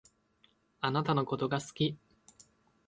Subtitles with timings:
[0.79, 1.95] あなたのことが好き